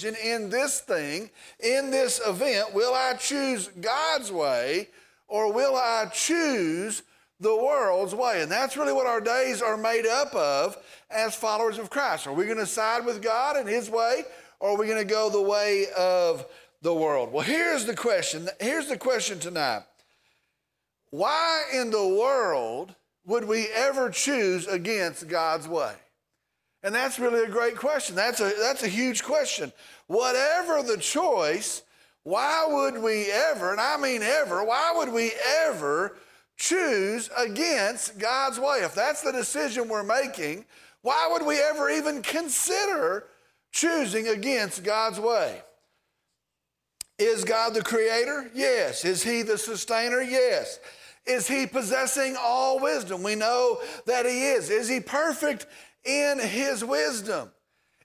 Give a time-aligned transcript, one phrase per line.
[0.00, 1.30] decision in this thing,
[1.60, 2.74] in this event.
[2.74, 4.88] Will I choose God's way
[5.28, 7.02] or will I choose
[7.38, 8.42] the world's way?
[8.42, 10.76] And that's really what our days are made up of
[11.10, 12.26] as followers of Christ.
[12.26, 14.24] Are we going to side with God and His way
[14.58, 16.46] or are we going to go the way of
[16.82, 17.32] the world?
[17.32, 18.48] Well, here's the question.
[18.60, 19.82] Here's the question tonight.
[21.10, 22.94] Why in the world
[23.26, 25.94] would we ever choose against God's way?
[26.82, 28.16] And that's really a great question.
[28.16, 29.72] That's a, that's a huge question.
[30.06, 31.82] Whatever the choice,
[32.22, 35.32] why would we ever, and I mean ever, why would we
[35.66, 36.16] ever
[36.56, 38.80] choose against God's way?
[38.82, 40.64] If that's the decision we're making,
[41.02, 43.26] why would we ever even consider
[43.72, 45.62] choosing against God's way?
[47.18, 48.50] Is God the creator?
[48.54, 49.04] Yes.
[49.04, 50.22] Is he the sustainer?
[50.22, 50.80] Yes.
[51.26, 53.22] Is he possessing all wisdom?
[53.22, 54.70] We know that he is.
[54.70, 55.66] Is he perfect
[56.04, 57.50] in his wisdom?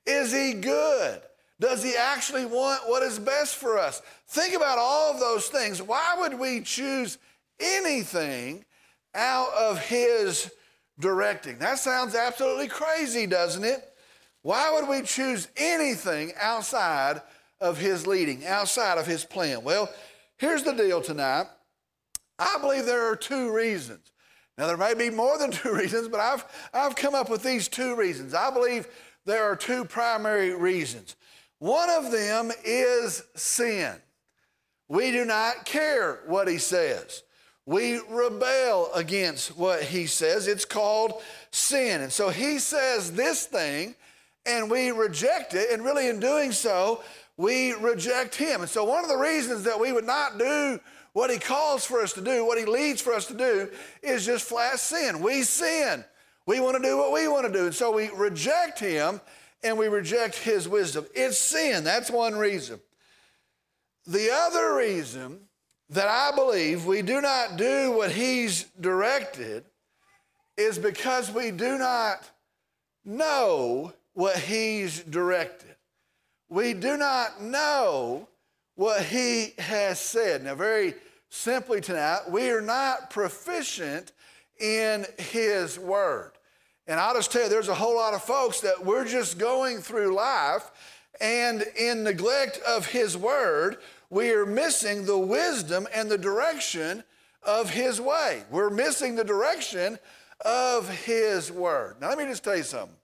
[0.06, 1.22] Is he good?
[1.60, 4.02] Does he actually want what is best for us?
[4.28, 5.82] Think about all of those things.
[5.82, 7.18] Why would we choose
[7.60, 8.66] anything
[9.14, 10.52] out of his
[11.00, 11.58] directing?
[11.60, 13.94] That sounds absolutely crazy, doesn't it?
[14.42, 17.22] Why would we choose anything outside
[17.62, 19.64] of his leading, outside of his plan?
[19.64, 19.90] Well,
[20.38, 21.48] here's the deal tonight.
[22.38, 24.12] I believe there are two reasons.
[24.58, 27.68] Now, there may be more than two reasons, but I've, I've come up with these
[27.68, 28.34] two reasons.
[28.34, 28.88] I believe
[29.26, 31.16] there are two primary reasons.
[31.60, 33.96] One of them is sin.
[34.88, 37.24] We do not care what he says.
[37.66, 40.48] We rebel against what he says.
[40.48, 41.14] It's called
[41.50, 42.02] sin.
[42.02, 43.96] And so he says this thing,
[44.46, 45.72] and we reject it.
[45.72, 47.04] And really, in doing so,
[47.38, 48.62] we reject him.
[48.62, 50.80] And so, one of the reasons that we would not do
[51.16, 53.72] what he calls for us to do, what he leads for us to do,
[54.04, 55.22] is just flat sin.
[55.22, 56.04] We sin.
[56.46, 57.68] We want to do what we want to do.
[57.68, 59.22] And so we reject him
[59.64, 61.06] and we reject his wisdom.
[61.16, 61.86] It's sin.
[61.86, 62.82] That's one reason.
[64.06, 65.40] The other reason
[65.90, 69.64] that I believe we do not do what he's directed
[70.58, 72.30] is because we do not
[73.06, 75.78] know what he's directed.
[76.50, 78.28] We do not know
[78.76, 80.44] what he has said.
[80.44, 80.94] Now, very
[81.36, 84.12] simply tonight, we are not proficient
[84.60, 86.32] in his word.
[86.88, 89.80] And I'll just tell you, there's a whole lot of folks that we're just going
[89.80, 90.72] through life,
[91.20, 93.78] and in neglect of his word,
[94.10, 97.04] we are missing the wisdom and the direction
[97.44, 98.44] of his way.
[98.50, 100.00] We're missing the direction
[100.42, 101.98] of his word.
[102.00, 102.98] Now, let me just tell you something.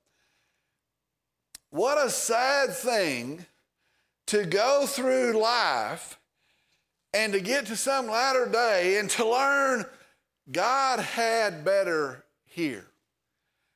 [1.70, 3.46] What a sad thing
[4.28, 6.18] to go through life
[7.14, 9.86] and to get to some latter day and to learn
[10.52, 12.88] God had better here.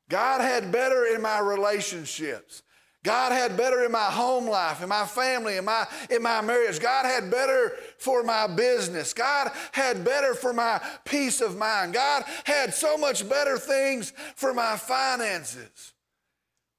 [0.10, 2.62] God had better in my relationships.
[3.04, 6.80] God had better in my home life, in my family, in my, in my marriage.
[6.80, 9.14] God had better for my business.
[9.14, 11.94] God had better for my peace of mind.
[11.94, 15.94] God had so much better things for my finances.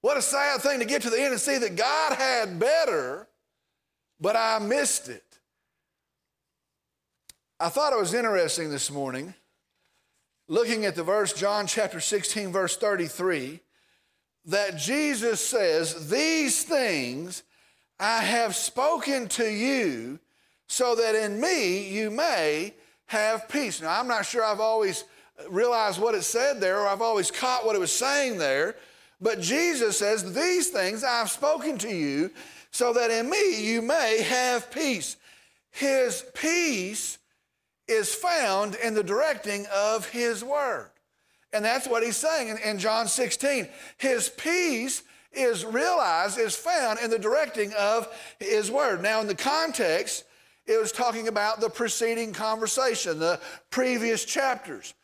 [0.00, 3.28] What a sad thing to get to the end and see that God had better
[4.20, 5.22] but I missed it.
[7.58, 9.32] I thought it was interesting this morning,
[10.46, 13.60] looking at the verse, John chapter 16, verse 33,
[14.44, 17.44] that Jesus says, These things
[17.98, 20.18] I have spoken to you
[20.66, 22.74] so that in me you may
[23.06, 23.80] have peace.
[23.80, 25.04] Now, I'm not sure I've always
[25.48, 28.76] realized what it said there or I've always caught what it was saying there,
[29.18, 32.32] but Jesus says, These things I've spoken to you
[32.70, 35.16] so that in me you may have peace.
[35.70, 37.16] His peace
[37.88, 40.90] is found in the directing of His Word.
[41.52, 43.68] And that's what he's saying in, in, John 16.
[43.98, 45.02] His peace
[45.32, 48.08] is realized, is found in the directing of
[48.40, 49.02] His Word.
[49.02, 50.24] Now, in the context,
[50.66, 54.94] it was talking about the preceding conversation, the previous chapters.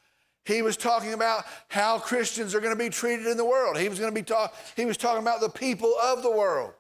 [0.45, 3.79] He was talking about how Christians are going to be treated in the world.
[3.79, 6.73] He was going to be talk, he was talking about the people of the world.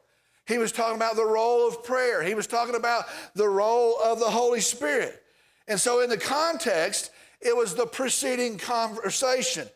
[0.46, 2.22] He was talking about the role of prayer.
[2.22, 5.21] He was talking about the role of the Holy Spirit.
[5.68, 7.10] And so, in the context,
[7.40, 9.68] it was the preceding conversation.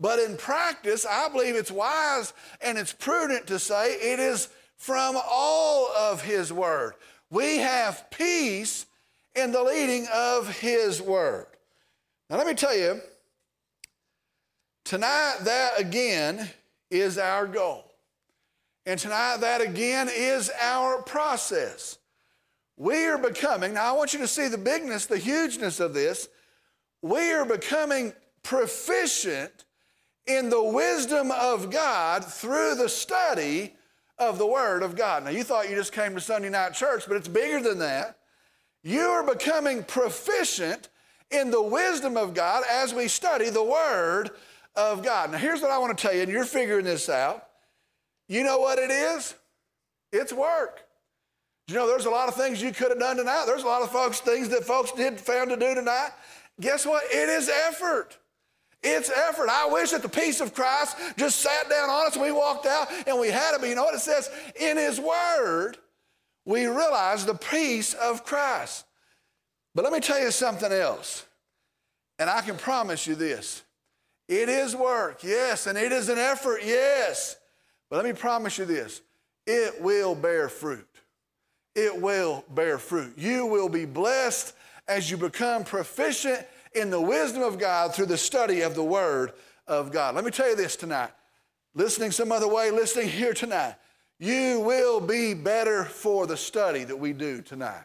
[0.00, 5.16] But in practice, I believe it's wise and it's prudent to say it is from
[5.30, 6.94] all of His Word.
[7.30, 8.86] We have peace
[9.34, 11.46] in the leading of His Word.
[12.28, 13.00] Now, let me tell you,
[14.84, 16.50] tonight, that again
[16.90, 17.84] is our goal.
[18.84, 21.98] And tonight, that again is our process.
[22.76, 26.28] We are becoming, now I want you to see the bigness, the hugeness of this.
[27.02, 29.64] We are becoming proficient
[30.26, 33.74] in the wisdom of God through the study
[34.18, 35.24] of the Word of God.
[35.24, 38.18] Now, you thought you just came to Sunday night church, but it's bigger than that.
[38.82, 40.88] You are becoming proficient
[41.30, 44.30] in the wisdom of God as we study the Word
[44.76, 45.32] of God.
[45.32, 47.46] Now, here's what I want to tell you, and you're figuring this out.
[48.28, 49.34] You know what it is?
[50.12, 50.80] It's work.
[51.68, 53.44] You know, there's a lot of things you could have done tonight.
[53.46, 56.10] There's a lot of folks, things that folks did fail to do tonight.
[56.60, 57.04] Guess what?
[57.04, 58.18] It is effort.
[58.82, 59.48] It's effort.
[59.48, 62.66] I wish that the peace of Christ just sat down on us and we walked
[62.66, 63.60] out and we had it.
[63.60, 64.28] But you know what it says?
[64.58, 65.78] In His Word,
[66.44, 68.84] we realize the peace of Christ.
[69.74, 71.24] But let me tell you something else.
[72.18, 73.62] And I can promise you this
[74.28, 77.36] it is work, yes, and it is an effort, yes.
[77.88, 79.00] But let me promise you this
[79.46, 80.91] it will bear fruit.
[81.74, 83.14] It will bear fruit.
[83.16, 84.54] You will be blessed
[84.88, 89.32] as you become proficient in the wisdom of God through the study of the Word
[89.66, 90.14] of God.
[90.14, 91.10] Let me tell you this tonight.
[91.74, 93.76] Listening some other way, listening here tonight,
[94.18, 97.84] you will be better for the study that we do tonight.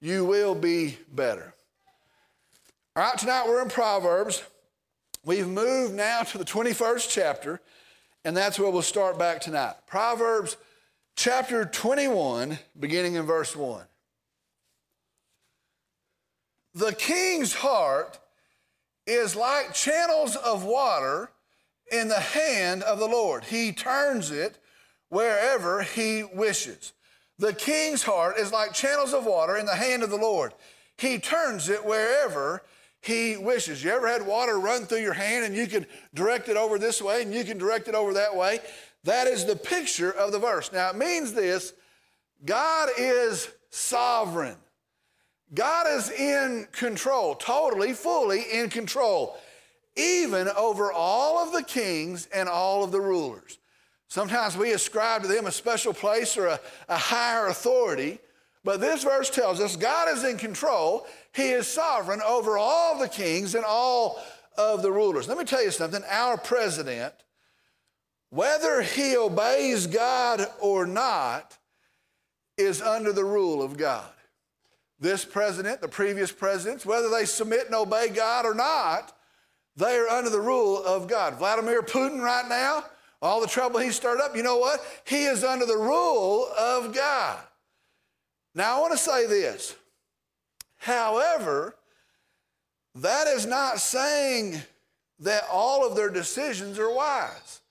[0.00, 1.54] You will be better.
[2.96, 4.42] All right, tonight we're in Proverbs.
[5.24, 7.60] We've moved now to the 21st chapter,
[8.24, 9.74] and that's where we'll start back tonight.
[9.86, 10.56] Proverbs
[11.16, 13.84] chapter 21, beginning in verse 1.
[16.74, 18.18] The king's heart
[19.06, 21.30] is like channels of water
[21.90, 23.44] in the hand of the Lord.
[23.44, 24.58] He turns it
[25.08, 26.92] wherever he wishes.
[27.38, 30.54] The king's heart is like channels of water in the hand of the Lord.
[30.96, 32.62] He turns it wherever
[33.00, 33.82] he wishes.
[33.82, 37.02] You ever had water run through your hand and you can direct it over this
[37.02, 38.60] way and you can direct it over that way?
[39.04, 40.72] That is the picture of the verse.
[40.72, 41.72] Now, it means this
[42.44, 44.56] God is sovereign.
[45.54, 49.36] God is in control, totally, fully in control,
[49.96, 53.58] even over all of the kings and all of the rulers.
[54.08, 58.18] Sometimes we ascribe to them a special place or a, a higher authority,
[58.64, 61.06] but this verse tells us God is in control.
[61.34, 64.22] He is sovereign over all the kings and all
[64.56, 65.28] of the rulers.
[65.28, 67.14] Let me tell you something our president,
[68.32, 71.58] whether he obeys God or not,
[72.58, 74.10] is under the rule of God
[75.02, 79.12] this president, the previous presidents, whether they submit and obey God or not,
[79.76, 81.34] they are under the rule of God.
[81.34, 82.84] Vladimir Putin, right now,
[83.20, 84.80] all the trouble he stirred up, you know what?
[85.04, 87.38] He is under the rule of God.
[88.54, 89.74] Now, I want to say this.
[90.76, 91.74] However,
[92.94, 94.62] that is not saying
[95.18, 97.61] that all of their decisions are wise.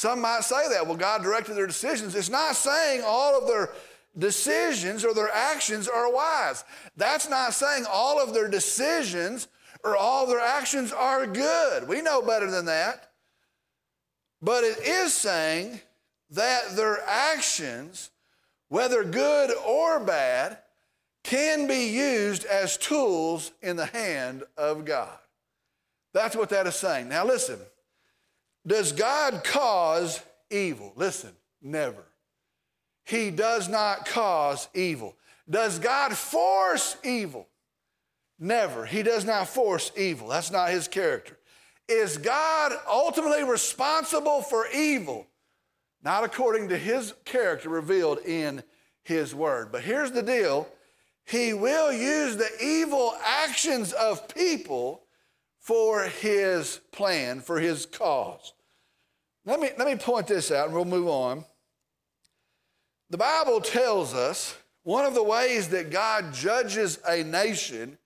[0.00, 0.86] Some might say that.
[0.86, 2.14] Well, God directed their decisions.
[2.14, 3.74] It's not saying all of their
[4.16, 6.64] decisions or their actions are wise.
[6.96, 9.46] That's not saying all of their decisions
[9.84, 11.86] or all their actions are good.
[11.86, 13.10] We know better than that.
[14.40, 15.82] But it is saying
[16.30, 18.08] that their actions,
[18.70, 20.56] whether good or bad,
[21.24, 25.18] can be used as tools in the hand of God.
[26.14, 27.10] That's what that is saying.
[27.10, 27.58] Now, listen.
[28.66, 30.20] Does God cause
[30.50, 30.92] evil?
[30.96, 32.04] Listen, never.
[33.04, 35.16] He does not cause evil.
[35.48, 37.48] Does God force evil?
[38.38, 38.86] Never.
[38.86, 40.28] He does not force evil.
[40.28, 41.38] That's not his character.
[41.88, 45.26] Is God ultimately responsible for evil?
[46.02, 48.62] Not according to his character revealed in
[49.02, 49.72] his word.
[49.72, 50.68] But here's the deal
[51.24, 55.02] He will use the evil actions of people
[55.58, 58.54] for his plan, for his cause.
[59.44, 61.44] Let me, let me point this out and we'll move on.
[63.08, 67.98] The Bible tells us one of the ways that God judges a nation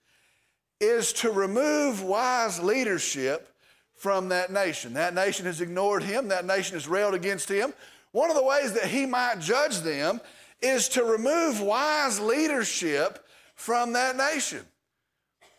[0.80, 3.48] is to remove wise leadership
[3.96, 4.94] from that nation.
[4.94, 7.72] That nation has ignored him, that nation has railed against him.
[8.12, 10.20] One of the ways that he might judge them
[10.60, 14.62] is to remove wise leadership from that nation.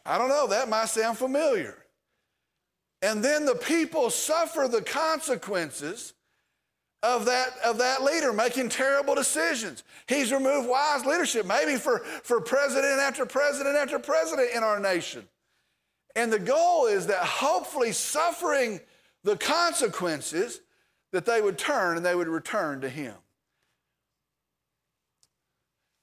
[0.05, 1.77] I don't know, that might sound familiar.
[3.01, 6.13] And then the people suffer the consequences
[7.03, 9.83] of that, of that leader making terrible decisions.
[10.07, 15.23] He's removed wise leadership, maybe for, for president after president after president in our nation.
[16.15, 18.79] And the goal is that hopefully suffering
[19.23, 20.61] the consequences,
[21.11, 23.13] that they would turn and they would return to him.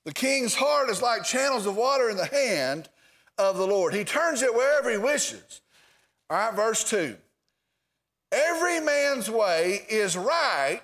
[0.04, 2.88] The king's heart is like channels of water in the hand
[3.38, 3.94] of the Lord.
[3.94, 5.61] He turns it wherever he wishes.
[6.32, 7.14] All right, verse 2.
[8.32, 10.80] Every man's way is right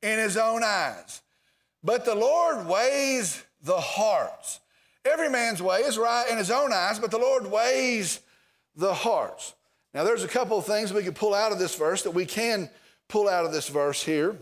[0.00, 1.20] in his own eyes,
[1.84, 4.58] but the Lord weighs the hearts.
[5.04, 8.20] Every man's way is right in his own eyes, but the Lord weighs
[8.74, 9.52] the hearts.
[9.92, 12.24] Now, there's a couple of things we could pull out of this verse that we
[12.24, 12.70] can
[13.06, 14.34] pull out of this verse here.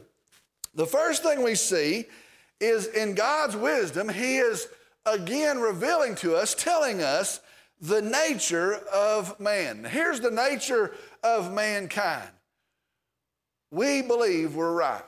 [0.72, 2.04] The first thing we see
[2.60, 4.68] is in God's wisdom, He is
[5.04, 7.40] again revealing to us, telling us
[7.84, 9.84] the nature of man.
[9.84, 12.30] Here's the nature of mankind
[13.70, 15.02] we believe we're right.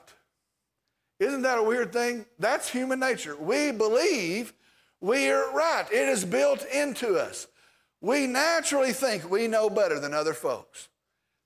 [1.19, 2.27] Isn't that a weird thing?
[2.39, 3.35] That's human nature.
[3.37, 4.53] We believe
[5.01, 7.47] we are right, it is built into us.
[8.03, 10.89] We naturally think we know better than other folks.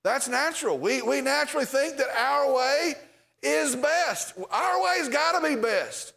[0.03, 0.79] That's natural.
[0.79, 2.95] We, we naturally think that our way
[3.43, 4.35] is best.
[4.51, 6.15] Our way's got to be best.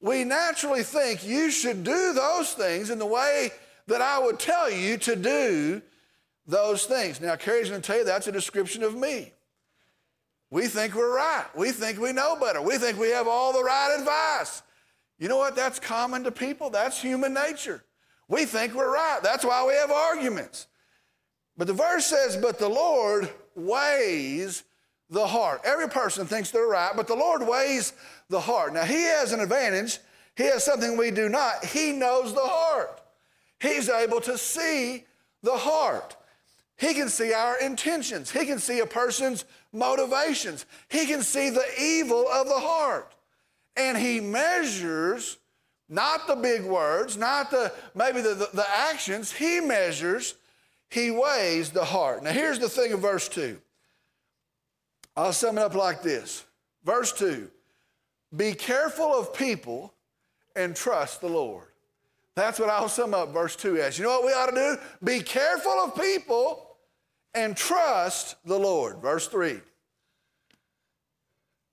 [0.00, 3.50] We naturally think you should do those things in the way
[3.86, 5.82] that I would tell you to do
[6.46, 7.20] those things.
[7.20, 9.32] Now, Carrie's going to tell you that's a description of me.
[10.50, 11.46] We think we're right.
[11.56, 12.62] We think we know better.
[12.62, 14.62] We think we have all the right advice.
[15.18, 15.56] You know what?
[15.56, 16.70] That's common to people.
[16.70, 17.82] That's human nature.
[18.28, 19.20] We think we're right.
[19.22, 20.66] That's why we have arguments.
[21.56, 24.64] But the verse says, But the Lord weighs
[25.10, 25.60] the heart.
[25.64, 27.92] Every person thinks they're right, but the Lord weighs
[28.28, 28.72] the heart.
[28.72, 29.98] Now, He has an advantage.
[30.36, 31.64] He has something we do not.
[31.64, 33.00] He knows the heart.
[33.64, 35.04] He's able to see
[35.42, 36.16] the heart.
[36.76, 38.30] He can see our intentions.
[38.30, 40.66] He can see a person's motivations.
[40.90, 43.14] He can see the evil of the heart.
[43.74, 45.38] And he measures
[45.88, 50.34] not the big words, not the maybe the, the, the actions, he measures,
[50.90, 52.22] he weighs the heart.
[52.22, 53.58] Now here's the thing of verse 2.
[55.16, 56.44] I'll sum it up like this.
[56.84, 57.48] Verse 2
[58.36, 59.94] Be careful of people
[60.54, 61.68] and trust the Lord.
[62.36, 63.98] That's what I'll sum up verse 2 as.
[63.98, 64.76] You know what we ought to do?
[65.04, 66.76] Be careful of people
[67.32, 68.98] and trust the Lord.
[68.98, 69.60] Verse 3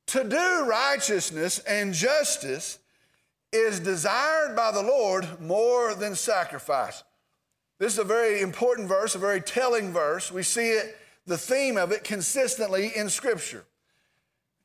[0.08, 2.80] To do righteousness and justice
[3.52, 7.04] is desired by the Lord more than sacrifice.
[7.80, 10.32] This is a very important verse, a very telling verse.
[10.32, 13.66] We see it, the theme of it, consistently in Scripture.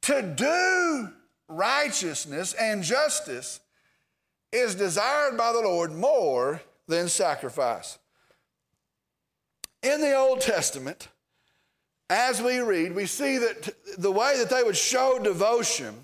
[0.02, 1.08] To do
[1.48, 3.60] righteousness and justice
[4.52, 7.98] is desired by the Lord more than sacrifice.
[9.82, 11.08] In the Old Testament,
[12.08, 15.94] as we read, we see that the way that they would show devotion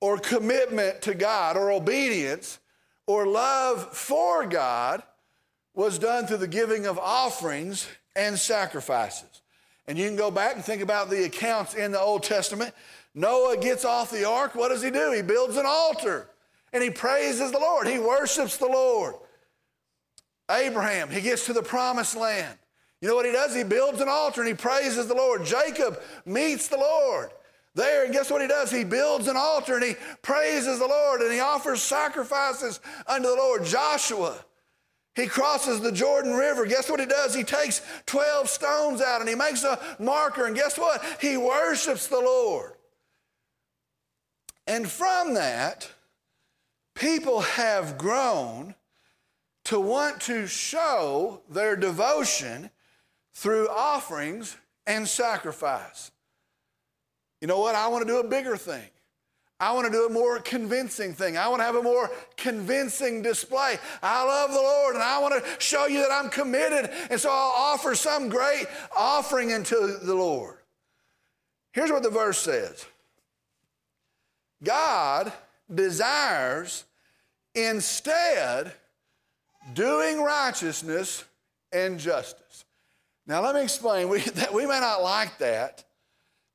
[0.00, 2.58] or commitment to God or obedience
[3.06, 5.02] or love for God
[5.74, 9.42] was done through the giving of offerings and sacrifices.
[9.86, 12.74] And you can go back and think about the accounts in the Old Testament.
[13.14, 14.54] Noah gets off the ark.
[14.54, 15.12] What does he do?
[15.12, 16.28] He builds an altar
[16.76, 17.88] and he praises the Lord.
[17.88, 19.14] He worships the Lord.
[20.50, 22.58] Abraham, he gets to the promised land.
[23.00, 23.54] You know what he does?
[23.54, 25.44] He builds an altar and he praises the Lord.
[25.44, 27.30] Jacob meets the Lord
[27.74, 28.70] there, and guess what he does?
[28.70, 33.34] He builds an altar and he praises the Lord and he offers sacrifices unto the
[33.34, 33.64] Lord.
[33.64, 34.36] Joshua,
[35.14, 36.64] he crosses the Jordan River.
[36.66, 37.34] Guess what he does?
[37.34, 41.02] He takes 12 stones out and he makes a marker, and guess what?
[41.20, 42.72] He worships the Lord.
[44.66, 45.90] And from that,
[46.96, 48.74] people have grown
[49.64, 52.70] to want to show their devotion
[53.34, 56.10] through offerings and sacrifice.
[57.40, 57.74] You know what?
[57.74, 58.88] I want to do a bigger thing.
[59.58, 61.38] I want to do a more convincing thing.
[61.38, 63.78] I want to have a more convincing display.
[64.02, 66.90] I love the Lord and I want to show you that I'm committed.
[67.10, 70.58] And so I'll offer some great offering unto the Lord.
[71.72, 72.84] Here's what the verse says
[74.62, 75.32] God
[75.72, 76.84] desires
[77.54, 78.72] instead
[79.74, 81.24] doing righteousness
[81.72, 82.64] and justice.
[83.26, 84.08] Now, let me explain.
[84.08, 85.84] We, that, we may not like that,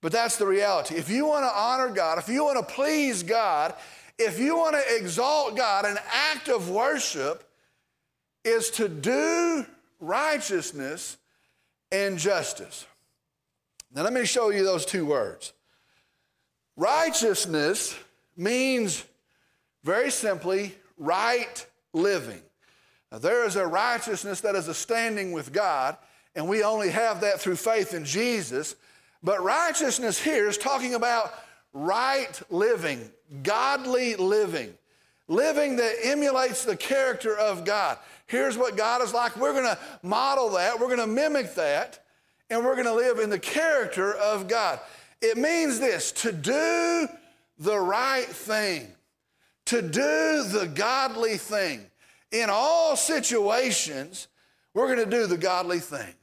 [0.01, 0.95] but that's the reality.
[0.95, 3.75] If you want to honor God, if you want to please God,
[4.17, 7.43] if you want to exalt God, an act of worship
[8.43, 9.65] is to do
[9.99, 11.17] righteousness
[11.91, 12.85] and justice.
[13.93, 15.53] Now, let me show you those two words.
[16.77, 17.95] Righteousness
[18.41, 19.05] means
[19.83, 22.41] very simply right living.
[23.11, 25.97] Now, there is a righteousness that is a standing with God,
[26.35, 28.75] and we only have that through faith in Jesus.
[29.21, 31.33] But righteousness here is talking about
[31.73, 33.09] right living,
[33.43, 34.73] godly living,
[35.27, 37.97] living that emulates the character of God.
[38.27, 39.35] Here's what God is like.
[39.35, 41.99] We're going to model that, we're going to mimic that,
[42.49, 44.79] and we're going to live in the character of God.
[45.21, 47.07] It means this to do
[47.61, 48.87] the right thing,
[49.67, 51.85] to do the godly thing.
[52.31, 54.27] In all situations,
[54.73, 56.13] we're going to do the godly thing.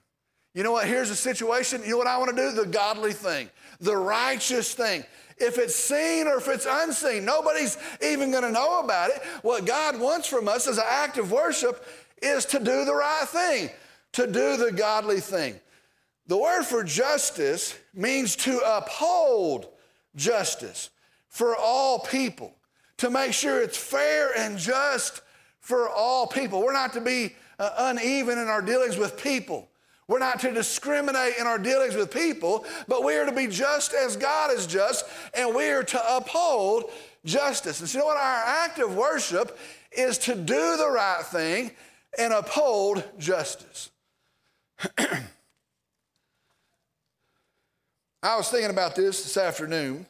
[0.52, 0.88] You know what?
[0.88, 1.82] Here's a situation.
[1.84, 2.50] You know what I want to do?
[2.50, 5.04] The godly thing, the righteous thing.
[5.36, 9.22] If it's seen or if it's unseen, nobody's even going to know about it.
[9.42, 11.86] What God wants from us as an act of worship
[12.20, 13.70] is to do the right thing,
[14.14, 15.60] to do the godly thing.
[16.26, 19.68] The word for justice means to uphold
[20.16, 20.90] justice
[21.38, 22.52] for all people,
[22.96, 25.22] to make sure it's fair and just
[25.60, 26.60] for all people.
[26.60, 29.68] We're not to be uh, uneven in our dealings with people.
[30.08, 33.94] We're not to discriminate in our dealings with people, but we are to be just
[33.94, 36.90] as God is just, and we are to uphold
[37.24, 37.78] justice.
[37.78, 38.16] And so, you know what?
[38.16, 39.56] Our act of worship
[39.92, 41.70] is to do the right thing
[42.18, 43.90] and uphold justice.
[44.98, 45.20] I
[48.36, 50.04] was thinking about this this afternoon,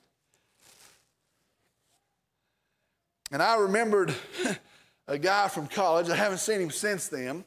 [3.30, 4.14] and I remembered
[5.08, 6.08] a guy from college.
[6.08, 7.44] I haven't seen him since then.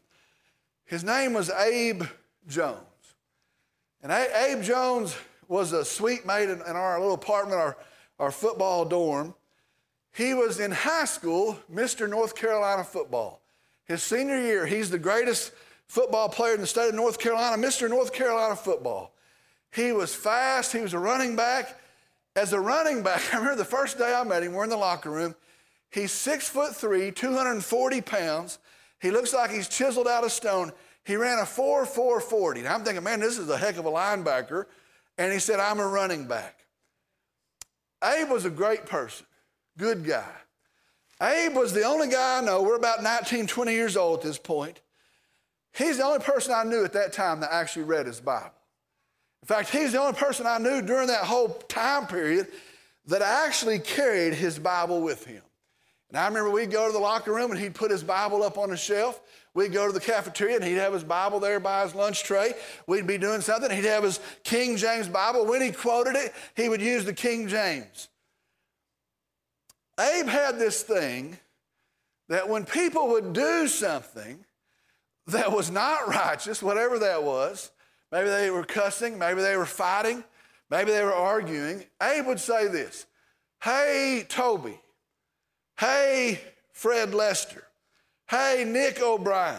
[0.86, 2.04] His name was Abe
[2.48, 2.78] Jones.
[4.04, 5.16] And Abe Jones
[5.48, 7.78] was a suite mate in, our little apartment, our,
[8.20, 9.36] our football dorm.
[10.14, 12.10] He was in high school, Mr.
[12.10, 13.42] North Carolina football.
[13.86, 15.52] His senior year, he's the greatest
[15.88, 17.90] football player in the state of North Carolina, Mr.
[17.90, 19.14] North Carolina football.
[19.74, 21.78] He was fast, he was a running back.
[22.36, 24.78] As a running back, I remember the first day I met him, we're in the
[24.78, 25.36] locker room.
[25.92, 28.60] He's six foot three, 240 pounds.
[29.00, 30.72] He looks like he's chiseled out of stone.
[31.04, 32.60] He ran a 4 4 40.
[32.62, 34.66] And I'm thinking, man, this is a heck of a linebacker.
[35.18, 36.62] And he said, I'm a running back.
[38.04, 39.26] Abe was a great person,
[39.78, 40.32] good guy.
[41.22, 44.40] Abe was the only guy I know, we're about 19, 20 years old at this
[44.40, 44.82] point.
[45.74, 48.52] He's the only person I knew at that time that actually read his Bible.
[49.44, 52.48] In fact, he's the only person I knew during that whole time period
[53.08, 55.44] that actually carried his Bible with him.
[56.12, 58.58] And I remember we'd go to the locker room and he'd put his Bible up
[58.58, 59.22] on a shelf.
[59.54, 62.54] We'd go to the cafeteria and he'd have his Bible there by his lunch tray.
[62.86, 63.72] We'd be doing something.
[63.72, 65.46] He'd have his King James Bible.
[65.46, 68.10] When he quoted it, he would use the King James.
[69.98, 71.38] Abe had this thing
[72.28, 74.44] that when people would do something
[75.28, 77.72] that was not righteous, whatever that was,
[78.12, 80.26] maybe they were cussing, maybe they were fighting,
[80.70, 83.06] maybe they were arguing, Abe would say this
[83.64, 84.80] Hey, Toby,
[85.82, 86.40] Hey,
[86.74, 87.64] Fred Lester.
[88.30, 89.58] Hey, Nick O'Brien.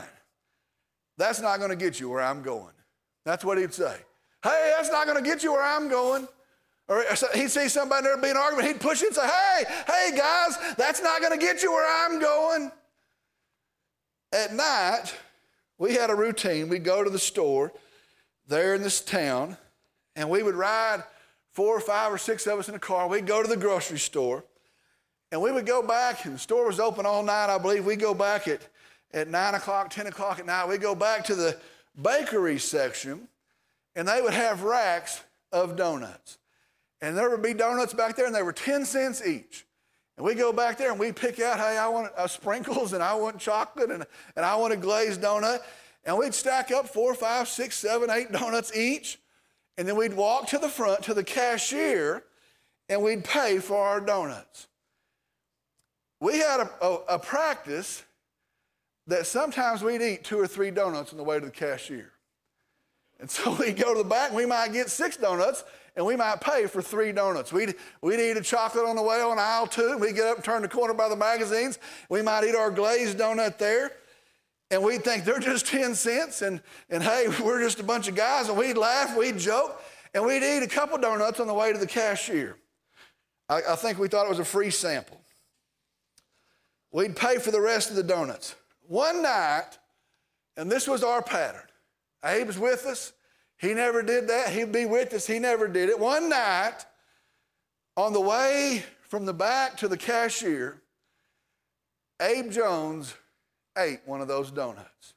[1.18, 2.74] That's not going to get you where I'm going.
[3.24, 3.96] That's what he'd say.
[4.44, 6.28] Hey, that's not going to get you where I'm going.
[6.86, 7.04] Or
[7.34, 10.74] he'd see somebody there being an argument, he'd push it and say, Hey, hey, guys,
[10.76, 12.70] that's not going to get you where I'm going.
[14.32, 15.12] At night,
[15.76, 16.68] we had a routine.
[16.68, 17.72] We'd go to the store
[18.46, 19.56] there in this town,
[20.14, 21.02] and we would ride
[21.50, 23.08] four or five or six of us in a car.
[23.08, 24.44] We'd go to the grocery store.
[25.32, 27.86] And we would go back, and the store was open all night, I believe.
[27.86, 28.60] We'd go back at,
[29.14, 30.68] at 9 o'clock, 10 o'clock at night.
[30.68, 31.58] We'd go back to the
[32.00, 33.28] bakery section,
[33.96, 36.36] and they would have racks of donuts.
[37.00, 39.64] And there would be donuts back there, and they were 10 cents each.
[40.18, 43.02] And we go back there and we pick out, hey, I want uh, sprinkles, and
[43.02, 44.04] I want chocolate, and,
[44.36, 45.60] and I want a glazed donut.
[46.04, 49.18] And we'd stack up four, five, six, seven, eight donuts each.
[49.78, 52.22] And then we'd walk to the front to the cashier,
[52.90, 54.66] and we'd pay for our donuts
[56.22, 58.04] we had a, a, a practice
[59.08, 62.12] that sometimes we'd eat two or three donuts on the way to the cashier.
[63.18, 65.64] And so we'd go to the back, and we might get six donuts,
[65.96, 67.52] and we might pay for three donuts.
[67.52, 70.44] We'd, we'd eat a chocolate on the way on aisle two, we'd get up and
[70.44, 71.80] turn the corner by the magazines.
[72.08, 73.90] We might eat our glazed donut there,
[74.70, 78.14] and we'd think they're just 10 cents, and, and hey, we're just a bunch of
[78.14, 79.82] guys, and we'd laugh, we'd joke,
[80.14, 82.56] and we'd eat a couple donuts on the way to the cashier.
[83.48, 85.21] I, I think we thought it was a free sample.
[86.92, 88.54] We'd pay for the rest of the donuts.
[88.86, 89.78] One night,
[90.56, 91.62] and this was our pattern.
[92.22, 93.12] Abe's with us.
[93.56, 94.52] He never did that.
[94.52, 95.26] He'd be with us.
[95.26, 95.98] He never did it.
[95.98, 96.84] One night,
[97.96, 100.82] on the way from the back to the cashier,
[102.20, 103.14] Abe Jones
[103.76, 105.14] ate one of those donuts.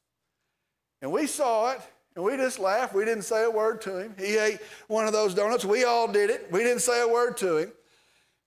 [1.02, 1.82] And we saw it,
[2.16, 2.94] and we just laughed.
[2.94, 4.16] We didn't say a word to him.
[4.18, 5.66] He ate one of those donuts.
[5.66, 6.48] We all did it.
[6.52, 7.74] We didn't say a word to him.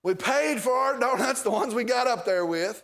[0.03, 2.83] We paid for our donuts, the ones we got up there with.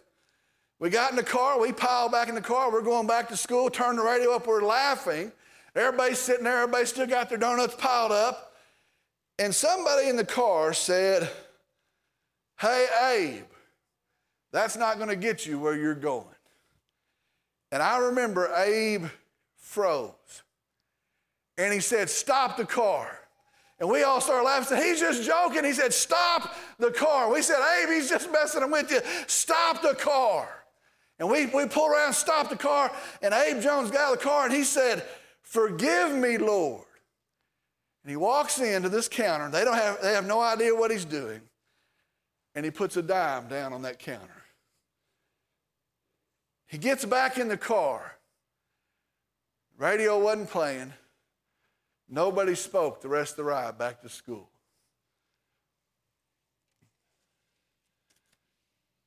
[0.81, 3.37] We got in the car, we piled back in the car, we're going back to
[3.37, 5.33] school, turn the radio up, we're laughing.
[5.75, 8.53] Everybody's sitting there, everybody still got their donuts piled up.
[9.39, 11.29] And somebody in the car said,
[12.61, 13.45] Hey, Abe,
[14.53, 16.27] that's not going to get you where you're going.
[17.73, 19.07] And I remember Abe
[19.57, 20.43] froze.
[21.59, 23.19] And he said, Stop the car.
[23.81, 24.79] And we all started laughing.
[24.79, 25.65] He's just joking.
[25.65, 27.33] He said, Stop the car.
[27.33, 29.01] We said, Abe, he's just messing with you.
[29.27, 30.64] Stop the car.
[31.19, 32.91] And we, we pulled around, stopped the car,
[33.23, 35.05] and Abe Jones got out of the car and he said,
[35.43, 36.85] Forgive me, Lord.
[38.03, 41.05] And he walks into this counter, they, don't have, they have no idea what he's
[41.05, 41.41] doing.
[42.55, 44.45] And he puts a dime down on that counter.
[46.67, 48.17] He gets back in the car.
[49.79, 50.93] Radio wasn't playing.
[52.09, 54.49] Nobody spoke the rest of the ride back to school.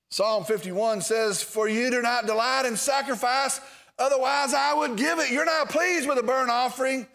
[0.10, 3.60] Psalm 51 says, For you do not delight in sacrifice,
[4.00, 5.32] otherwise I would give it.
[5.32, 7.08] You're not pleased with a burnt offering.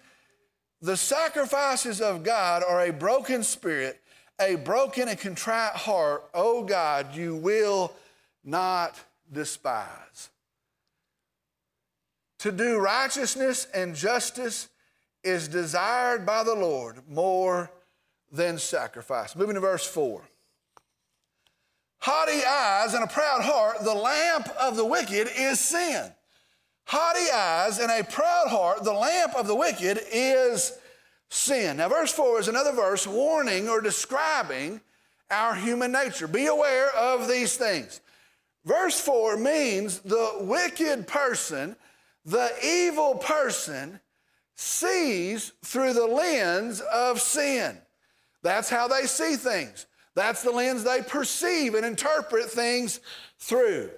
[0.83, 4.01] The sacrifices of God are a broken spirit,
[4.41, 6.25] a broken and contrite heart.
[6.35, 7.95] Oh God, you will
[8.45, 8.99] not
[9.33, 10.31] despise.
[12.41, 14.69] To do righteousness and justice
[15.23, 17.71] is desired by the Lord more
[18.33, 19.37] than sacrifice.
[19.37, 20.23] Moving to verse 4.
[22.03, 26.11] Haughty eyes and a proud heart, the lamp of the wicked is sin.
[26.85, 30.77] Haughty eyes and a proud heart, the lamp of the wicked is
[31.31, 31.77] sin.
[31.77, 34.81] Now, verse 4 is another verse warning or describing
[35.31, 36.27] our human nature.
[36.27, 38.01] Be aware of these things.
[38.65, 41.77] Verse 4 means the wicked person,
[42.25, 44.01] the evil person,
[44.57, 47.79] sees through the lens of sin.
[48.43, 49.87] That's how they see things.
[50.15, 53.01] That's the lens they perceive and interpret things
[53.39, 53.91] through.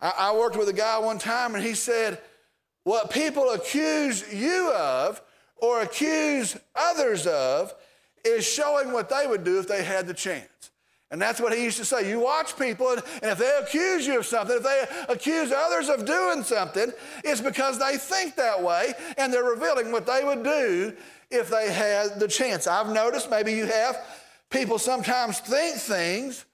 [0.00, 2.20] I, I worked with a guy one time and he said,
[2.84, 5.22] What people accuse you of
[5.56, 7.72] or accuse others of
[8.24, 10.48] is showing what they would do if they had the chance.
[11.12, 12.08] And that's what he used to say.
[12.08, 15.90] You watch people, and, and, if they accuse you of something, if they accuse others
[15.90, 16.90] of doing something,
[17.22, 20.96] it's because they think that way, and they're revealing what they would do
[21.30, 22.66] if they had the chance.
[22.66, 24.02] I've noticed, maybe you have,
[24.52, 26.44] people sometimes think things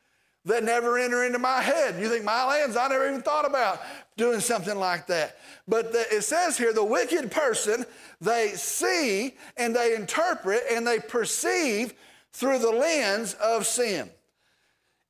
[0.44, 2.00] that never enter into my head.
[2.00, 3.80] You think my lands, I never even thought about
[4.16, 5.37] doing something like that.
[5.66, 7.84] But the, it says here, the wicked person,
[8.20, 11.92] they see and they interpret and they perceive
[12.32, 14.08] through the lens of sin.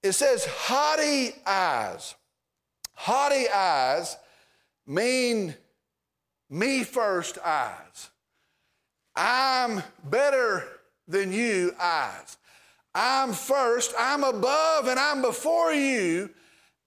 [0.03, 2.15] It says haughty eyes.
[2.95, 4.17] Haughty eyes
[4.87, 5.55] mean
[6.51, 8.11] me first eyes.
[9.15, 10.65] I'm better
[11.07, 12.37] than you eyes.
[12.99, 16.31] I'm first, I'm above, and I'm before you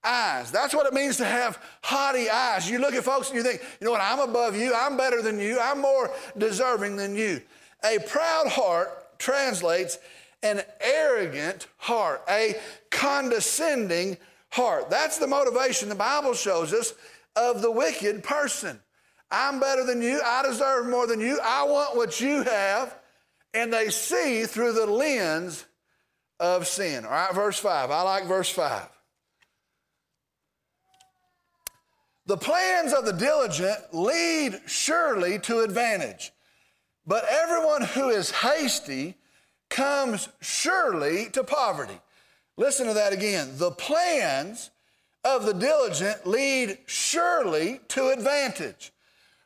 [0.04, 0.50] eyes.
[0.50, 2.68] That's what it means to have haughty eyes.
[2.68, 5.22] You look at folks and you think, you know what, I'm above you, I'm better
[5.22, 7.40] than you, I'm more deserving than you.
[7.82, 9.98] A proud heart translates
[10.42, 12.56] an arrogant heart, a
[12.90, 14.18] condescending
[14.50, 14.90] heart.
[14.90, 16.92] That's the motivation the Bible shows us
[17.36, 18.78] of the wicked person.
[19.30, 20.20] I'm better than you.
[20.22, 21.40] I deserve more than you.
[21.42, 22.94] I want what you have.
[23.54, 25.64] And they see through the lens
[26.42, 27.04] of sin.
[27.04, 27.90] All right, verse 5.
[27.92, 28.88] I like verse 5.
[32.26, 36.32] The plans of the diligent lead surely to advantage,
[37.06, 39.16] but everyone who is hasty
[39.70, 41.98] comes surely to poverty.
[42.56, 43.50] Listen to that again.
[43.56, 44.70] The plans
[45.24, 48.92] of the diligent lead surely to advantage,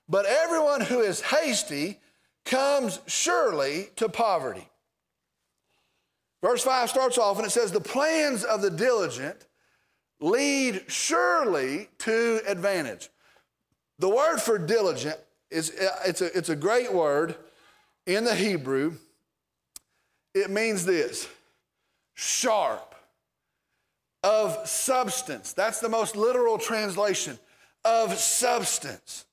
[0.09, 2.01] but everyone who is hasty
[2.45, 4.69] comes surely to poverty.
[6.47, 9.47] Verse 5 starts off and it says, The plans of the diligent
[10.21, 13.09] lead surely to advantage.
[13.99, 15.19] The word for diligent
[15.51, 15.73] is
[16.07, 17.35] it's a, it's a great word
[18.07, 18.95] in the Hebrew
[20.35, 21.27] it means this
[22.15, 22.95] sharp,
[24.23, 25.53] of substance.
[25.53, 27.41] That's the most literal translation
[27.85, 29.25] of substance.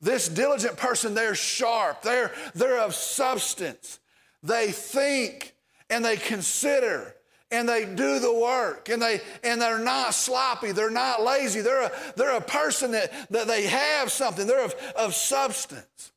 [0.00, 3.98] This diligent person, they're sharp, they're, they're of substance.
[4.42, 5.53] They think
[5.90, 7.14] and they consider
[7.50, 10.72] and they do the work and they and they're not sloppy.
[10.72, 11.60] They're not lazy.
[11.60, 14.46] They're a, they're a person that, that they have something.
[14.46, 16.12] They're of, of substance.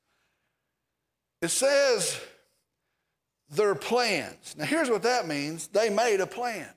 [1.42, 2.20] It says
[3.50, 4.56] their plans.
[4.58, 5.68] Now, here's what that means.
[5.68, 6.68] They made a plan.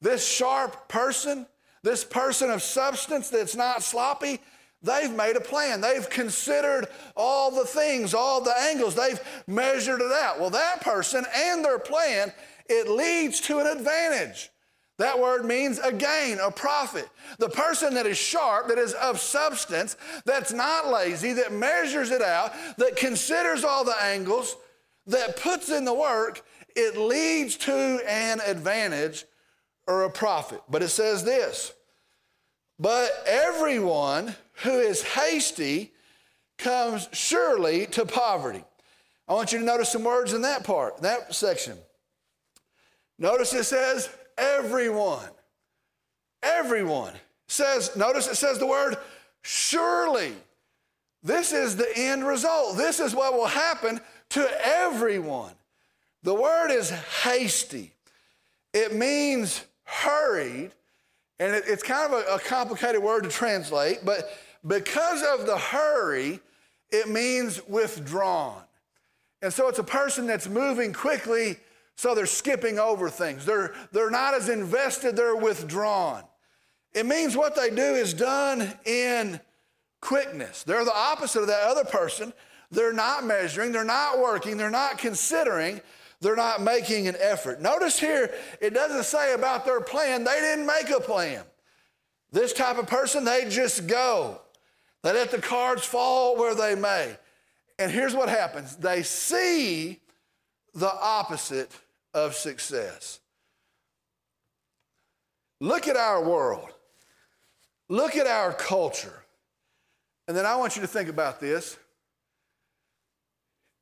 [0.00, 1.46] This sharp person,
[1.82, 4.40] this person of substance that's not sloppy,
[4.84, 5.80] they've made a plan.
[5.80, 10.38] They've considered all the things, all the angles, they've measured it out.
[10.38, 12.32] Well, that person and their plan,
[12.66, 14.50] it leads to an advantage.
[14.98, 17.08] That word means a gain, a profit.
[17.38, 22.22] The person that is sharp, that is of substance, that's not lazy, that measures it
[22.22, 24.56] out, that considers all the angles,
[25.06, 26.42] that puts in the work,
[26.76, 29.24] it leads to an advantage
[29.86, 30.62] or a profit.
[30.68, 31.72] But it says this
[32.78, 35.92] But everyone who is hasty
[36.58, 38.64] comes surely to poverty.
[39.26, 41.78] I want you to notice some words in that part, that section.
[43.18, 45.28] Notice it says everyone.
[46.42, 47.12] Everyone
[47.48, 48.96] says, notice it says the word
[49.42, 50.34] surely.
[51.22, 52.76] This is the end result.
[52.76, 55.52] This is what will happen to everyone.
[56.22, 57.92] The word is hasty,
[58.72, 60.72] it means hurried,
[61.38, 64.30] and it, it's kind of a, a complicated word to translate, but
[64.66, 66.40] because of the hurry,
[66.90, 68.62] it means withdrawn.
[69.42, 71.58] And so it's a person that's moving quickly,
[71.96, 73.44] so they're skipping over things.
[73.44, 76.22] They're, they're not as invested, they're withdrawn.
[76.94, 79.40] It means what they do is done in
[80.00, 80.62] quickness.
[80.62, 82.32] They're the opposite of that other person.
[82.70, 85.80] They're not measuring, they're not working, they're not considering,
[86.20, 87.60] they're not making an effort.
[87.60, 91.44] Notice here, it doesn't say about their plan, they didn't make a plan.
[92.32, 94.40] This type of person, they just go.
[95.02, 97.16] They let the cards fall where they may.
[97.78, 100.00] And here's what happens they see
[100.74, 101.70] the opposite
[102.12, 103.20] of success.
[105.60, 106.68] Look at our world.
[107.88, 109.24] Look at our culture.
[110.26, 111.76] And then I want you to think about this.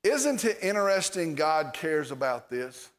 [0.05, 2.91] Isn't it interesting God cares about this?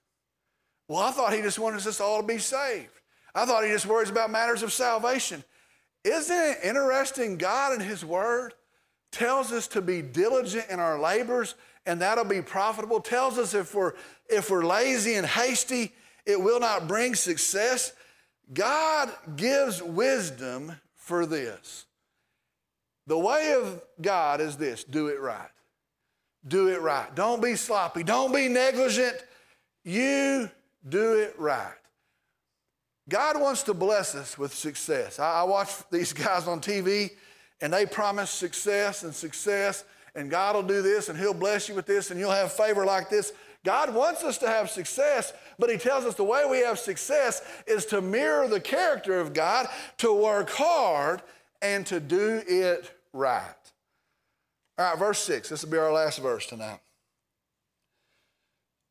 [0.88, 2.92] Well, I thought He just wanted us all to be saved.
[3.36, 5.44] I thought He just worries about matters of salvation.
[6.04, 7.38] Isn't it interesting?
[7.38, 8.54] God in His Word
[9.12, 13.00] tells us to be diligent in our labors and that'll be profitable.
[13.00, 13.94] Tells us if we're,
[14.30, 15.94] if we're lazy and hasty,
[16.26, 17.94] it will not bring success.
[18.54, 21.86] God gives wisdom for this.
[23.08, 25.50] The way of God is this do it right.
[26.48, 27.14] Do it right.
[27.16, 28.04] Don't be sloppy.
[28.04, 29.16] Don't be negligent.
[29.84, 30.50] You
[30.88, 31.74] do it right.
[33.10, 35.20] God wants to bless us with success.
[35.20, 37.12] I, I watch these guys on TV
[37.62, 41.76] and they promise success and success, and God will do this and He'll bless you
[41.76, 43.34] with this and you'll have favor like this.
[43.64, 47.42] God wants us to have success, but He tells us the way we have success
[47.66, 51.22] is to mirror the character of God, to work hard,
[51.62, 53.56] and to do it right.
[54.78, 55.50] All right, verse 6.
[55.50, 56.80] This will be our last verse tonight.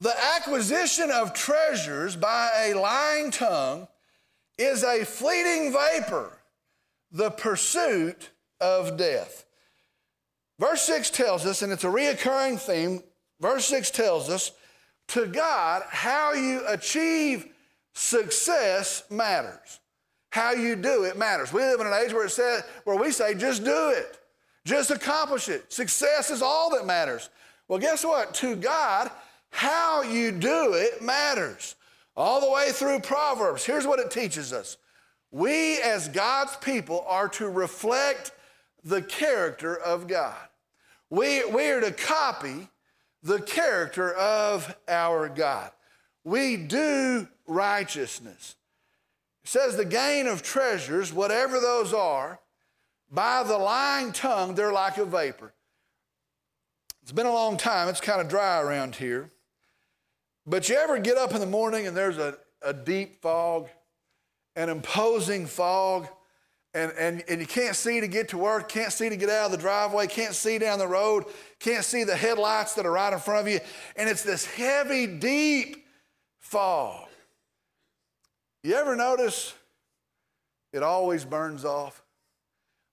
[0.00, 3.88] The acquisition of treasures by a lying tongue
[4.58, 6.38] is a fleeting vapor,
[7.10, 9.44] the pursuit of death.
[10.58, 13.02] Verse 6 tells us, and it's a reoccurring theme,
[13.40, 14.52] verse 6 tells us,
[15.08, 17.46] to God, how you achieve
[17.92, 19.80] success matters.
[20.30, 21.52] How you do it matters.
[21.52, 24.18] We live in an age where it says, where we say, just do it.
[24.64, 25.72] Just accomplish it.
[25.72, 27.30] Success is all that matters.
[27.68, 28.34] Well, guess what?
[28.34, 29.10] To God,
[29.50, 31.74] how you do it matters.
[32.16, 34.76] All the way through Proverbs, here's what it teaches us.
[35.30, 38.32] We, as God's people, are to reflect
[38.84, 40.36] the character of God.
[41.08, 42.68] We, we are to copy
[43.22, 45.70] the character of our God.
[46.24, 48.56] We do righteousness.
[49.44, 52.38] It says the gain of treasures, whatever those are,
[53.12, 55.52] by the lying tongue, they're like a vapor.
[57.02, 59.30] It's been a long time, it's kind of dry around here.
[60.46, 63.68] But you ever get up in the morning and there's a, a deep fog,
[64.56, 66.08] an imposing fog,
[66.74, 69.46] and, and, and you can't see to get to work, can't see to get out
[69.46, 71.24] of the driveway, can't see down the road,
[71.58, 73.60] can't see the headlights that are right in front of you,
[73.96, 75.84] and it's this heavy, deep
[76.38, 77.08] fog.
[78.62, 79.54] You ever notice
[80.72, 82.01] it always burns off?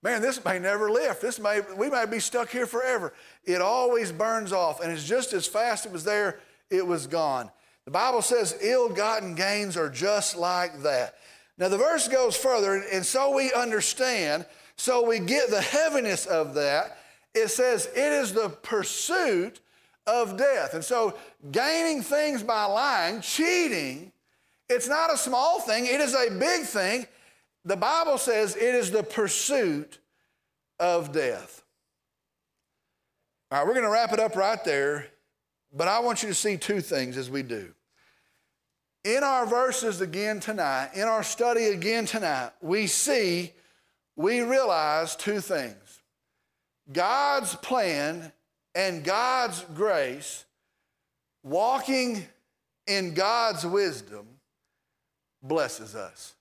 [0.02, 1.22] Man, this may never lift.
[1.22, 3.14] This may we may be stuck here forever.
[3.44, 7.52] It always burns off, and it's just as fast it was there, it was gone.
[7.86, 11.16] The Bible says ill-gotten gains are just like that.
[11.58, 14.46] Now, the verse goes further, and so we understand,
[14.78, 16.98] so we get the heaviness of that.
[17.34, 19.60] It says, it is the pursuit
[20.08, 20.74] of death.
[20.74, 21.18] And so,
[21.52, 24.14] gaining things by lying, cheating,
[24.70, 27.08] it's not a small thing, it is a big thing.
[27.66, 30.00] The Bible says it is the pursuit
[30.80, 31.64] of death.
[33.52, 35.08] All right, we're going to wrap it up right there,
[35.74, 37.74] but I want you to see two things as we do.
[39.04, 43.54] In our verses again tonight, in our study again tonight, we see,
[44.16, 46.02] we realize two things
[46.92, 48.32] God's plan
[48.76, 50.46] and God's grace,
[51.44, 52.26] walking
[52.88, 54.28] in God's wisdom,
[55.42, 56.36] blesses us.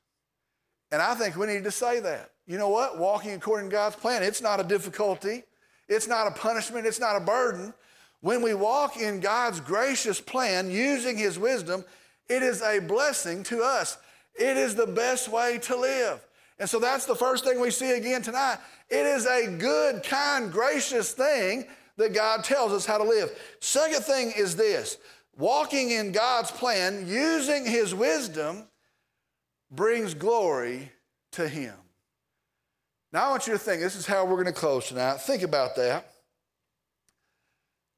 [0.91, 2.31] And I think we need to say that.
[2.47, 2.99] You know what?
[2.99, 5.45] Walking according to God's plan, it's not a difficulty,
[5.89, 7.75] it's not a punishment, it's not a burden.
[8.21, 11.85] When we walk in God's gracious plan using His wisdom,
[12.29, 13.99] it is a blessing to us.
[14.35, 16.21] It is the best way to live.
[16.59, 18.59] And so that's the first thing we see again tonight.
[18.89, 23.31] It is a good, kind, gracious thing that God tells us how to live.
[23.61, 24.99] Second thing is this
[25.37, 28.65] walking in God's plan, using His wisdom,
[29.71, 30.91] brings glory
[31.33, 31.75] to Him.
[33.13, 35.21] Now, I want you to think this is how we're going to close tonight.
[35.21, 36.13] Think about that.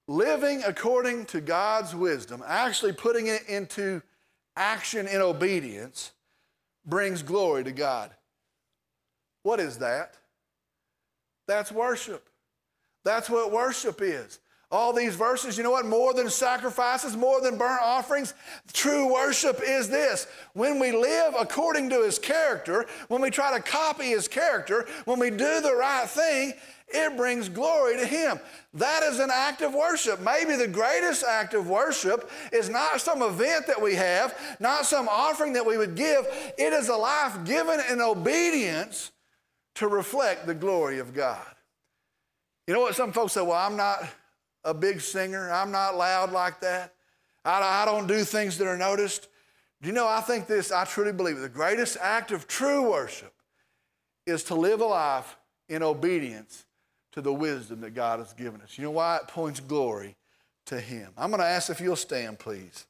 [0.07, 4.03] Living according to God's wisdom, actually putting it into
[4.57, 6.13] action in obedience
[6.85, 8.11] brings glory to God.
[9.43, 10.15] What is that?
[11.47, 12.29] That's worship.
[13.05, 14.39] That's what worship is.
[14.71, 15.85] All these verses, you know what?
[15.85, 18.35] More than sacrifices, more than burnt offerings,
[18.73, 20.29] true worship is this.
[20.53, 25.19] When we live according to his character, when we try to copy his character, when
[25.19, 26.53] we do the right thing,
[26.93, 28.39] it brings glory to him.
[28.75, 30.21] That is an act of worship.
[30.21, 35.09] Maybe the greatest act of worship is not some event that we have, not some
[35.09, 36.27] offering that we would give.
[36.59, 39.11] It is a life given in obedience
[39.77, 41.47] to reflect the glory of God.
[42.67, 42.95] You know what?
[42.95, 44.05] Some folks say, well, I'm not
[44.65, 45.51] a big singer.
[45.51, 46.95] I'm not loud like that.
[47.45, 49.29] I, I don't do things that are noticed.
[49.83, 51.39] Do you know, I think this, I truly believe.
[51.39, 53.33] The greatest act of true worship
[54.27, 55.37] is to live a life
[55.69, 56.65] in obedience
[57.13, 58.77] to the wisdom that God has given us.
[58.77, 59.17] You know why?
[59.17, 60.17] It points glory
[60.67, 61.13] to Him.
[61.17, 62.87] I'm going to ask if you'll stand, please.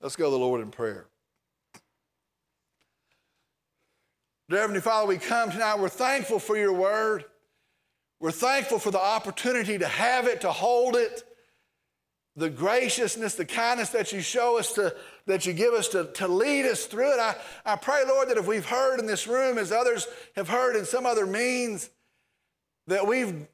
[0.00, 1.06] Let's go to the Lord in prayer.
[4.48, 7.24] Dear Heavenly Father, we come tonight, we're thankful for your word.
[8.20, 11.24] We're thankful for the opportunity to have it, to hold it,
[12.36, 14.94] the graciousness, the kindness that you show us, to,
[15.26, 17.18] that you give us to, to lead us through it.
[17.18, 20.06] I, I pray, Lord, that if we've heard in this room, as others
[20.36, 21.90] have heard in some other means,
[22.86, 23.48] that we've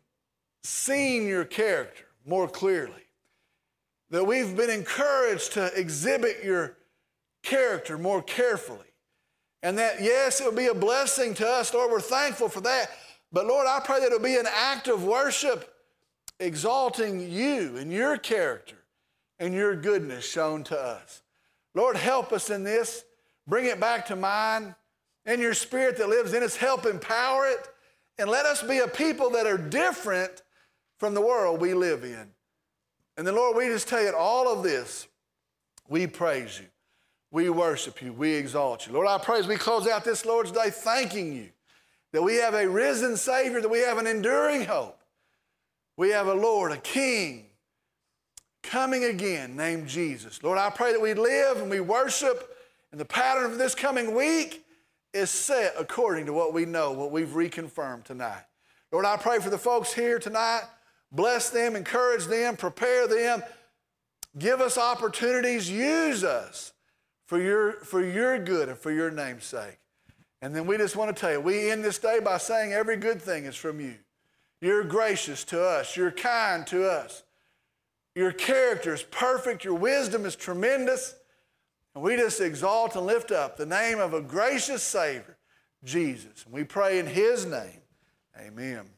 [0.63, 2.93] seen your character more clearly,
[4.11, 6.77] that we've been encouraged to exhibit your
[7.43, 8.92] character more carefully
[9.63, 11.73] and that, yes, it will be a blessing to us.
[11.73, 12.91] Lord, we're thankful for that.
[13.33, 15.73] But Lord, I pray that it'll be an act of worship
[16.41, 18.77] exalting you and your character
[19.39, 21.23] and your goodness shown to us.
[21.75, 23.05] Lord, help us in this.
[23.47, 24.75] Bring it back to mind.
[25.25, 27.69] And your spirit that lives in us, help empower it.
[28.19, 30.43] And let us be a people that are different
[30.99, 32.29] from the world we live in.
[33.17, 35.07] And then, Lord, we just tell you all of this.
[35.89, 36.67] We praise you.
[37.33, 38.13] We worship you.
[38.13, 38.93] We exalt you.
[38.93, 41.49] Lord, I pray as we close out this Lord's Day, thanking you
[42.13, 45.01] that we have a risen Savior, that we have an enduring hope.
[45.97, 47.47] We have a Lord, a King
[48.63, 50.43] coming again named Jesus.
[50.43, 52.55] Lord, I pray that we live and we worship,
[52.93, 54.63] and the pattern of this coming week
[55.15, 58.45] is set according to what we know, what we've reconfirmed tonight.
[58.93, 60.65] Lord, I pray for the folks here tonight.
[61.11, 63.43] Bless them, encourage them, prepare them.
[64.39, 66.73] Give us opportunities, use us
[67.33, 69.79] for your, for your good and for your name's sake.
[70.43, 72.99] And then we just want to tell you, we end this day by saying every
[72.99, 73.95] good thing is from you.
[74.61, 75.97] You're gracious to us.
[75.97, 77.23] You're kind to us.
[78.15, 79.65] Your character is perfect.
[79.65, 81.15] Your wisdom is tremendous.
[81.95, 85.39] And we just exalt and lift up the name of a gracious Savior,
[85.85, 86.45] Jesus.
[86.45, 87.81] And we pray in His name.
[88.39, 88.91] Amen.